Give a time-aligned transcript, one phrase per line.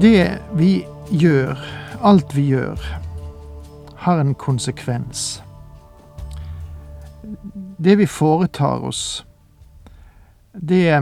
[0.00, 1.56] Det vi gjør,
[2.04, 2.80] alt vi gjør,
[3.96, 5.42] har en konsekvens.
[7.80, 9.24] Det vi foretar oss,
[10.52, 10.92] det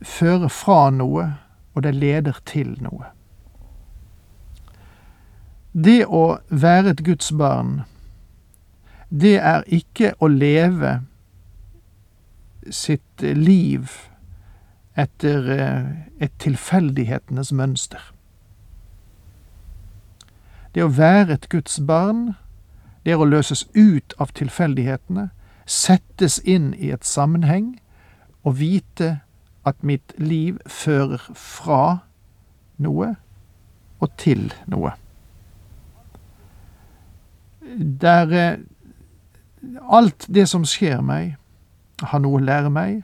[0.00, 1.26] fører fra noe,
[1.76, 3.10] og det leder til noe.
[5.76, 7.82] Det å være et Guds barn,
[9.10, 10.94] det er ikke å leve
[12.72, 13.92] sitt liv
[14.96, 15.92] etter eh,
[16.24, 18.00] et tilfeldighetenes mønster.
[20.74, 22.34] Det å være et Guds barn,
[23.04, 25.30] det er å løses ut av tilfeldighetene,
[25.66, 27.78] settes inn i et sammenheng
[28.42, 29.20] og vite
[29.66, 31.82] at mitt liv fører fra
[32.80, 33.14] noe
[34.00, 34.94] og til noe.
[38.02, 38.58] Der eh,
[39.90, 41.36] alt det som skjer meg,
[42.00, 43.02] har noe å lære meg,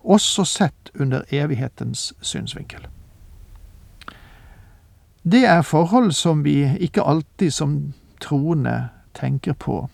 [0.00, 2.86] også sett under evighetens synsvinkel.
[5.22, 9.88] Det er forhold som vi ikke alltid som troende tenker på.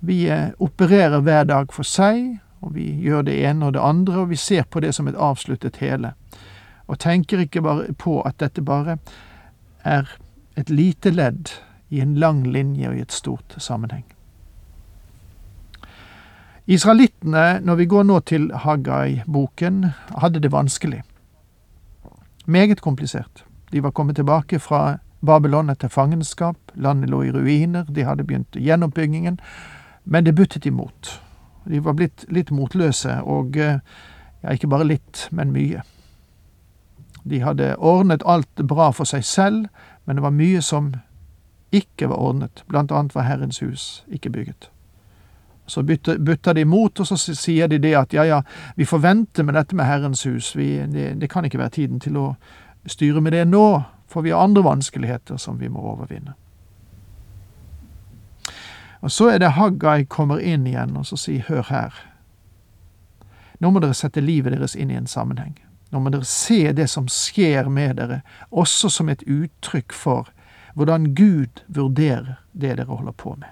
[0.00, 4.22] Vi eh, opererer hver dag for seg, og vi gjør det ene og det andre,
[4.22, 6.14] og vi ser på det som et avsluttet hele,
[6.86, 8.96] og tenker ikke bare på at dette bare
[9.84, 10.08] er
[10.56, 11.52] et lite ledd
[11.90, 14.06] i en lang linje og i et stort sammenheng.
[16.68, 19.86] Israelittene, når vi går nå til Haggai-boken,
[20.20, 21.02] hadde det vanskelig.
[22.46, 23.47] Meget komplisert.
[23.70, 28.56] De var kommet tilbake fra Babylon etter fangenskap, landet lå i ruiner, de hadde begynt
[28.56, 29.40] gjenoppbyggingen,
[30.04, 31.20] men det buttet imot.
[31.68, 35.82] De var blitt litt motløse, og ja, ikke bare litt, men mye.
[37.28, 39.66] De hadde ordnet alt bra for seg selv,
[40.06, 40.94] men det var mye som
[41.74, 44.70] ikke var ordnet, blant annet var Herrens hus ikke bygget.
[45.68, 48.38] Så butter de imot, og så sier de det at ja, ja,
[48.76, 52.00] vi får vente med dette med Herrens hus, vi, det, det kan ikke være tiden
[52.00, 52.30] til å
[52.86, 56.34] styre med det nå, for vi har andre vanskeligheter som vi må overvinne.
[59.00, 61.98] Og så er det Haggai kommer inn igjen og så sier hør her.
[63.58, 65.54] Nå må dere sette livet deres inn i en sammenheng.
[65.90, 70.28] Nå må dere se det som skjer med dere, også som et uttrykk for
[70.78, 73.48] hvordan Gud vurderer det dere holder på med.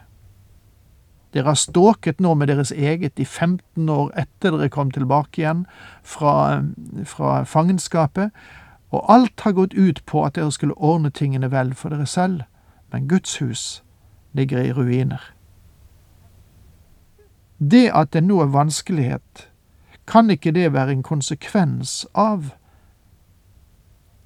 [1.34, 5.64] Dere har ståket nå med deres eget i 15 år etter dere kom tilbake igjen
[6.06, 6.62] fra,
[7.04, 8.30] fra fangenskapet,
[8.90, 12.42] og alt har gått ut på at dere skulle ordne tingene vel for dere selv,
[12.92, 13.84] men Guds hus
[14.32, 15.32] ligger i ruiner.
[17.58, 19.48] Det at det nå er vanskelighet,
[20.06, 22.52] kan ikke det være en konsekvens av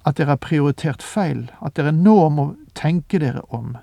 [0.05, 3.77] at dere har prioritert feil, at dere nå må tenke dere om.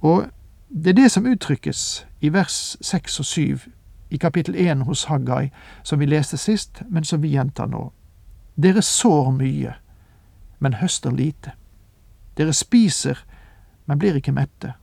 [0.00, 0.26] Og
[0.68, 3.66] det er det som uttrykkes i vers seks og syv
[4.10, 5.50] i kapittel én hos Haggai,
[5.82, 7.92] som vi leste sist, men som vi gjentar nå.
[8.54, 9.74] Dere sår mye,
[10.58, 11.52] men høster lite.
[12.38, 13.18] Dere spiser,
[13.84, 14.74] men blir ikke mette.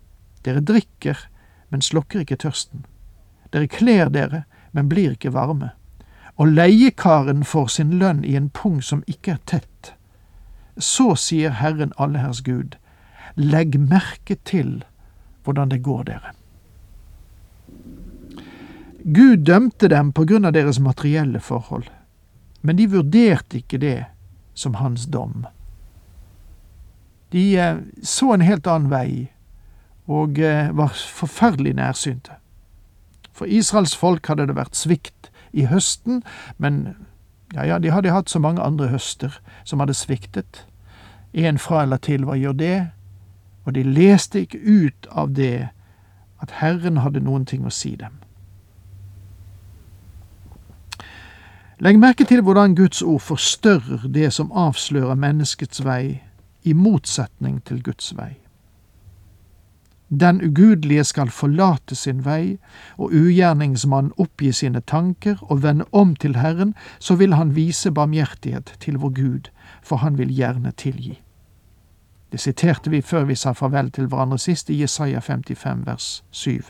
[0.44, 1.18] Dere drikker,
[1.70, 2.84] men slokker ikke tørsten.
[3.52, 5.72] Dere kler dere, men blir ikke varme.
[6.36, 9.94] Og leiekaren får sin lønn i en pung som ikke er tett.
[10.78, 12.76] Så sier Herren Allherrs Gud,
[13.36, 14.82] legg merke til
[15.44, 16.36] hvordan det går dere.
[19.02, 21.88] Gud dømte dem på grunn av deres materielle forhold
[22.62, 23.98] men de vurderte ikke det
[24.54, 25.46] som hans dom.
[27.32, 29.32] De eh, så en helt annen vei,
[30.12, 32.38] og eh, var forferdelig nærsynte.
[33.32, 36.22] For Israels folk hadde det vært svikt i høsten,
[36.58, 36.96] men
[37.56, 40.66] ja, ja, de hadde hatt så mange andre høster som hadde sviktet.
[41.34, 42.78] En fra eller til, hva gjør det?
[43.66, 45.70] Og de leste ikke ut av det
[46.42, 48.21] at Herren hadde noen ting å si dem.
[51.82, 56.22] Legg merke til hvordan Guds ord forstørrer det som avslører menneskets vei,
[56.62, 58.36] i motsetning til Guds vei.
[60.12, 62.60] Den ugudelige skal forlate sin vei,
[62.98, 68.76] og ugjerningsmannen oppgi sine tanker og vende om til Herren, så vil han vise barmhjertighet
[68.80, 69.50] til vår Gud,
[69.82, 71.22] for han vil gjerne tilgi.
[72.32, 76.62] Det siterte vi før vi sa farvel til hverandre sist, i Jesaja 55 vers 7.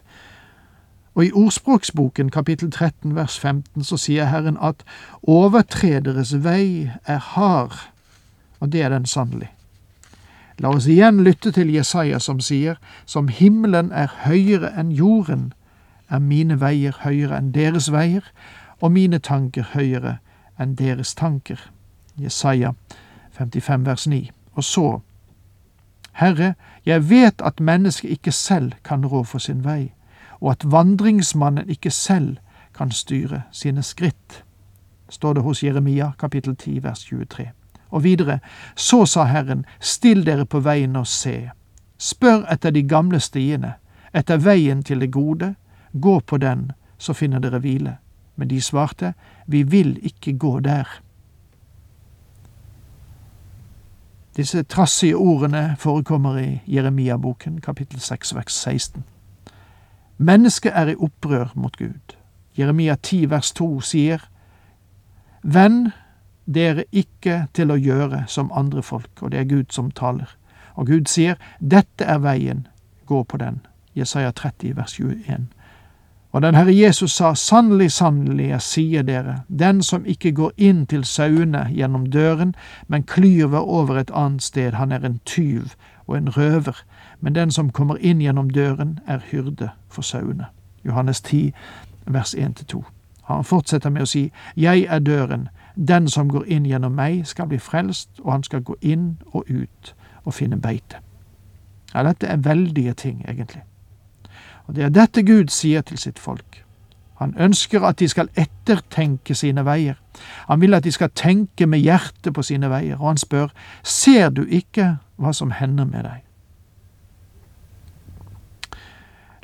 [1.15, 4.83] Og i Ordspråksboken kapittel 13 vers 15 så sier Herren at
[5.23, 7.75] overtrederes vei er hard,
[8.59, 9.49] Og det er den sannelig.
[10.59, 12.75] La oss igjen lytte til Jesaja som sier,
[13.05, 15.53] Som himmelen er høyere enn jorden,
[16.09, 18.21] er mine veier høyere enn deres veier,
[18.81, 20.17] og mine tanker høyere
[20.59, 21.71] enn deres tanker.
[22.17, 22.73] Jesaja
[23.31, 24.31] 55 vers 9.
[24.53, 24.99] Og så,
[26.11, 26.53] Herre,
[26.85, 29.93] jeg vet at mennesket ikke selv kan rå for sin vei,
[30.41, 32.37] og at vandringsmannen ikke selv
[32.73, 34.43] kan styre sine skritt,
[35.09, 37.49] står det hos Jeremia kapittel 10 vers 23.
[37.89, 38.39] Og videre,
[38.75, 41.51] så sa Herren, still dere på veien og se,
[41.97, 43.73] spør etter de gamle stiene,
[44.13, 45.55] etter veien til det gode,
[45.93, 47.97] gå på den, så finner dere hvile.
[48.35, 49.13] Men de svarte,
[49.47, 50.87] vi vil ikke gå der.
[54.35, 59.03] Disse trassige ordene forekommer i Jeremia-boken, kapittel 6, vers 16.
[60.21, 62.15] Mennesket er i opprør mot Gud.
[62.57, 64.19] Jeremia 10, vers 2 sier,
[65.41, 65.87] Venn
[66.45, 70.29] dere ikke til å gjøre som andre folk, og det er Gud som taler.
[70.77, 72.67] Og Gud sier, dette er veien,
[73.09, 73.63] gå på den.
[73.97, 75.49] Jesaja 30, vers 21.
[76.31, 80.85] Og den Herre Jesus sa, sannelig, sannelig, jeg sier dere, den som ikke går inn
[80.87, 82.53] til sauene gjennom døren,
[82.87, 85.73] men klyver over et annet sted, han er en tyv
[86.07, 86.85] og en røver,
[87.21, 90.45] men den som kommer inn gjennom døren, er hyrde for sauene.
[90.85, 91.51] Johannes 10,
[92.07, 92.83] vers 1-2.
[93.23, 97.47] Han fortsetter med å si, Jeg er døren, den som går inn gjennom meg, skal
[97.47, 100.99] bli frelst, og han skal gå inn og ut og finne beite.
[101.93, 103.63] Ja, dette er veldige ting, egentlig.
[104.67, 106.63] Og det er dette Gud sier til sitt folk.
[107.21, 109.99] Han ønsker at de skal ettertenke sine veier.
[110.47, 113.51] Han vil at de skal tenke med hjertet på sine veier, og han spør,
[113.83, 116.23] ser du ikke hva som hender med deg?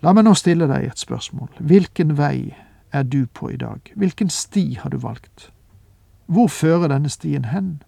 [0.03, 1.49] La meg nå stille deg et spørsmål.
[1.59, 2.55] Hvilken vei
[2.93, 3.79] er du på i dag?
[3.95, 5.51] Hvilken sti har du valgt?
[6.25, 7.81] Hvor fører denne stien hen?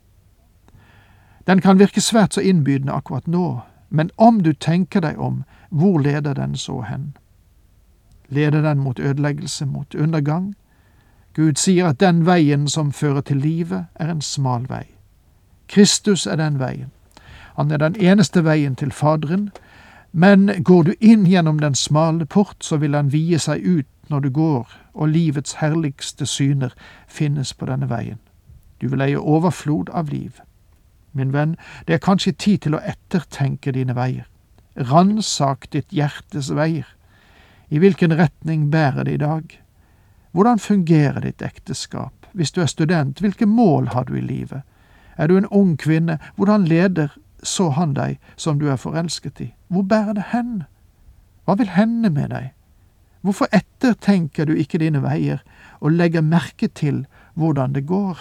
[1.48, 6.00] Den kan virke svært så innbydende akkurat nå, men om du tenker deg om, hvor
[6.00, 7.18] leder den så hen?
[8.30, 10.56] Leder den mot ødeleggelse, mot undergang?
[11.34, 14.86] Gud sier at den veien som fører til livet, er en smal vei.
[15.68, 16.92] Kristus er den veien.
[17.56, 19.50] Han er den eneste veien til Faderen,
[20.12, 24.20] men går du inn gjennom den smale port, så vil han vie seg ut når
[24.20, 26.74] du går, og livets herligste syner
[27.08, 28.18] finnes på denne veien.
[28.82, 30.40] Du vil eie overflod av liv.
[31.12, 31.56] Min venn,
[31.88, 34.26] det er kanskje tid til å ettertenke dine veier.
[34.76, 36.88] Ransak ditt hjertes veier.
[37.70, 39.60] I hvilken retning bærer det i dag?
[40.32, 42.14] Hvordan fungerer ditt ekteskap?
[42.34, 44.62] Hvis du er student, hvilke mål har du i livet?
[45.18, 49.54] Er du en ung kvinne, hvordan leder så han deg som du er forelsket i?
[49.68, 50.64] Hvor bærer det hen?
[51.46, 52.52] Hva vil hende med deg?
[53.22, 55.42] Hvorfor ettertenker du ikke dine veier
[55.80, 57.06] og legger merke til
[57.36, 58.20] hvordan det går?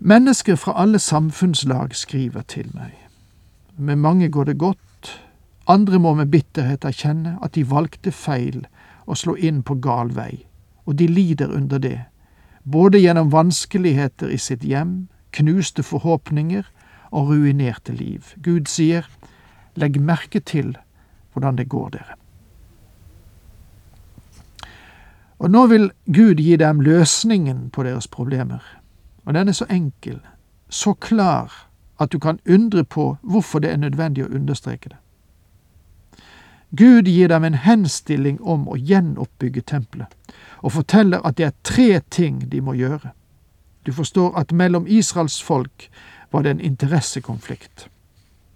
[0.00, 2.92] Mennesker fra alle samfunnslag skriver til meg.
[3.76, 5.22] Med mange går det godt,
[5.66, 8.66] andre må med bitterhet erkjenne at de valgte feil
[9.06, 10.46] og slå inn på gal vei,
[10.86, 11.98] og de lider under det,
[12.64, 16.66] både gjennom vanskeligheter i sitt hjem, knuste forhåpninger
[17.10, 18.32] og ruinerte liv.
[18.42, 19.06] Gud sier,
[19.76, 20.74] legg merke til
[21.32, 22.16] hvordan det går dere.
[25.38, 28.62] Og nå vil Gud gi dem løsningen på deres problemer.
[29.24, 30.20] Og den er så enkel,
[30.68, 31.68] så klar,
[32.00, 34.98] at du kan undre på hvorfor det er nødvendig å understreke det.
[36.76, 40.08] Gud gir dem en henstilling om å gjenoppbygge tempelet,
[40.60, 43.12] og forteller at det er tre ting de må gjøre.
[43.86, 45.90] Du forstår at mellom Israels folk
[46.32, 47.88] var det en interessekonflikt.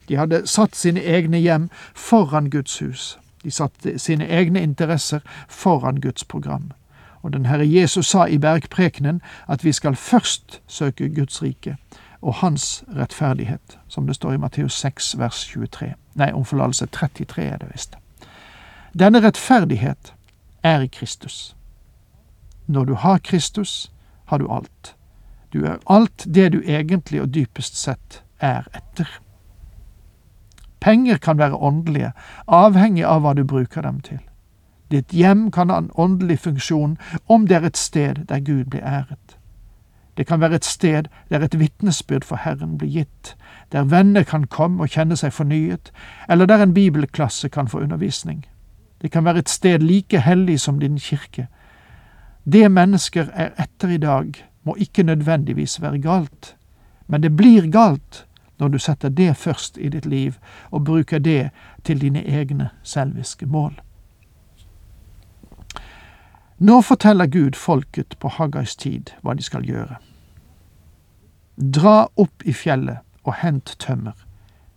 [0.08, 3.18] De hadde satt sine egne hjem foran Guds hus.
[3.44, 6.72] De satte sine egne interesser foran Guds program.
[7.22, 11.76] Og den Herre Jesus sa i bergprekenen at vi skal først søke Guds rike
[12.22, 15.94] og Hans rettferdighet, som det står i Matteus 6 vers 23.
[16.14, 17.96] Nei, om forlatelse 33 er det visst.
[18.98, 20.14] Denne rettferdighet
[20.62, 21.56] er i Kristus.
[22.66, 23.92] Når du har Kristus,
[24.24, 24.94] har du alt.
[25.52, 29.08] Du er alt det du egentlig og dypest sett er etter.
[30.80, 32.12] Penger kan være åndelige,
[32.46, 34.20] avhengig av hva du bruker dem til.
[34.90, 36.96] Ditt hjem kan ha en åndelig funksjon
[37.28, 39.36] om det er et sted der Gud blir æret.
[40.16, 43.36] Det kan være et sted der et vitnesbyrd for Herren blir gitt,
[43.72, 45.92] der venner kan komme og kjenne seg fornyet,
[46.28, 48.46] eller der en bibelklasse kan få undervisning.
[49.02, 51.46] Det kan være et sted like hellig som din kirke.
[52.52, 56.56] Det mennesker er etter i dag, må ikke nødvendigvis være galt,
[57.06, 58.26] men det blir galt
[58.60, 60.36] når du setter det først i ditt liv
[60.70, 61.50] og bruker det
[61.84, 63.80] til dine egne selviske mål.
[66.60, 69.96] Nå forteller Gud folket på Haggais tid hva de skal gjøre.
[71.56, 74.16] Dra opp i fjellet og hent tømmer.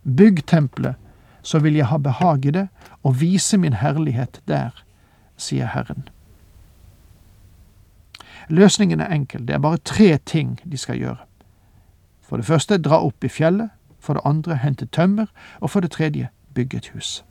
[0.04, 0.96] Bygg tempelet,
[1.42, 2.66] så vil jeg ha behag i det
[3.02, 4.72] og vise min herlighet der,
[5.36, 6.08] sier Herren.
[8.48, 11.16] Løsningen er enkel, det er bare tre ting de skal gjøre.
[12.22, 13.70] For det første dra opp i fjellet,
[14.00, 15.26] for det andre hente tømmer,
[15.60, 17.24] og for det tredje bygge et hus.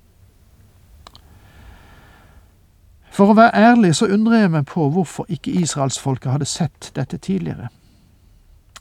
[3.13, 7.17] For å være ærlig så undrer jeg meg på hvorfor ikke israelsfolket hadde sett dette
[7.21, 7.69] tidligere.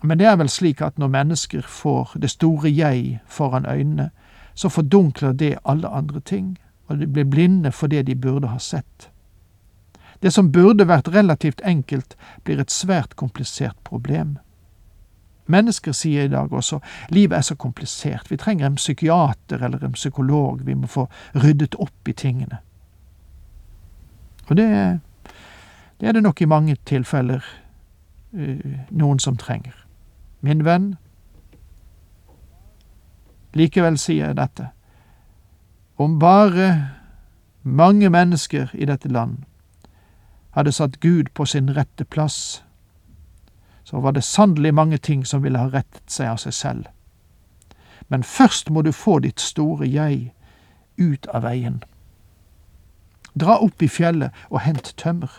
[0.02, 4.08] Men det er vel slik at når mennesker får det store jeg foran øynene,
[4.54, 6.56] så fordunkler det alle andre ting,
[6.88, 9.11] og de blir blinde for det de burde ha sett.
[10.22, 14.36] Det som burde vært relativt enkelt, blir et svært komplisert problem.
[15.50, 16.78] Mennesker sier i dag også
[17.10, 21.74] livet er så komplisert, vi trenger en psykiater eller en psykolog, vi må få ryddet
[21.74, 22.62] opp i tingene.
[24.46, 24.68] Og det,
[26.00, 27.42] det er det nok i mange tilfeller
[28.38, 29.74] uh, noen som trenger.
[30.40, 30.92] Min venn,
[33.54, 34.70] likevel sier jeg dette,
[35.98, 36.68] om bare
[37.62, 39.42] mange mennesker i dette land
[40.52, 42.64] hadde satt Gud på sin rette plass,
[43.84, 46.84] så var det sannelig mange ting som ville ha rettet seg av seg selv.
[48.08, 50.32] Men først må du få ditt store jeg
[50.98, 51.82] ut av veien.
[53.34, 55.32] Dra opp i fjellet og hent tømmer.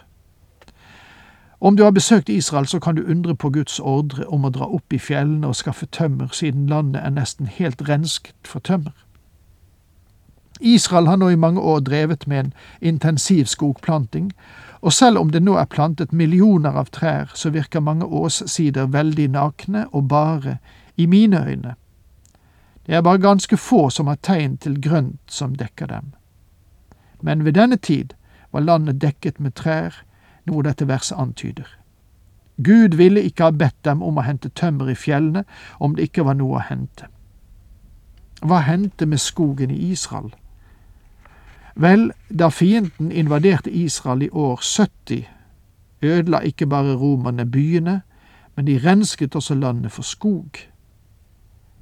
[1.64, 4.66] Om du har besøkt Israel, så kan du undre på Guds ordre om å dra
[4.66, 8.92] opp i fjellene og skaffe tømmer, siden landet er nesten helt rensket for tømmer.
[10.60, 14.34] Israel har nå i mange år drevet med en intensiv skogplanting,
[14.84, 19.30] og selv om det nå er plantet millioner av trær, så virker mange åssider veldig
[19.32, 20.58] nakne og bare
[21.00, 21.76] i mine øyne.
[22.86, 26.12] Det er bare ganske få som har tegn til grønt som dekker dem.
[27.22, 28.12] Men ved denne tid
[28.52, 30.04] var landet dekket med trær,
[30.46, 31.68] noe dette verset antyder.
[32.64, 35.46] Gud ville ikke ha bedt dem om å hente tømmer i fjellene
[35.80, 37.08] om det ikke var noe å hente.
[38.44, 40.34] Hva hendte med skogen i Israel?
[41.76, 45.26] Vel, da fienden invaderte Israel i år 70,
[46.02, 48.02] ødela ikke bare romerne byene,
[48.56, 50.50] men de rensket også landet for skog.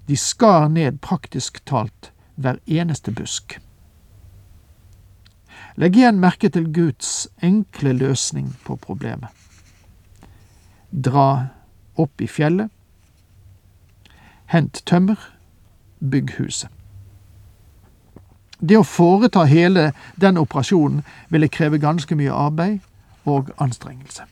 [0.08, 3.60] De skar ned praktisk talt hver eneste busk.
[5.76, 9.30] Legg igjen merke til Guds enkle løsning på problemet.
[10.92, 11.48] Dra
[11.96, 12.72] opp i fjellet,
[14.52, 15.20] hent tømmer,
[16.00, 16.70] bygg huset.
[18.62, 19.92] Det å foreta hele
[20.22, 21.02] den operasjonen
[21.34, 22.80] ville kreve ganske mye arbeid
[23.26, 24.28] og anstrengelse.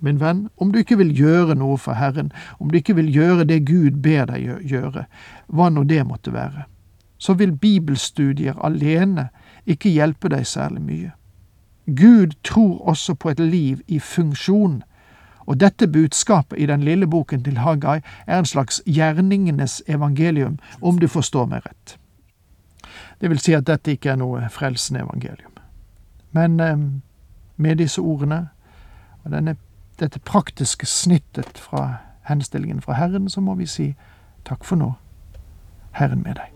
[0.00, 3.44] Min venn, om du ikke vil gjøre noe for Herren, om du ikke vil gjøre
[3.48, 5.04] det Gud ber deg gjøre,
[5.48, 6.66] hva nå det måtte være,
[7.18, 9.28] så vil bibelstudier alene
[9.66, 11.12] ikke hjelpe deg særlig mye.
[11.86, 14.82] Gud tror også på et liv i funksjon,
[15.46, 20.98] og dette budskapet i den lille boken til Hagai er en slags gjerningenes evangelium, om
[20.98, 21.96] du forstår meg rett.
[23.20, 25.52] Det vil si at dette ikke er noe frelsende evangelium.
[26.36, 26.76] Men eh,
[27.56, 28.48] med disse ordene
[29.24, 29.56] og denne,
[30.00, 31.96] dette praktiske snittet fra
[32.28, 33.94] henstillingen fra Herren, så må vi si
[34.44, 34.92] takk for nå,
[35.96, 36.55] Herren med deg.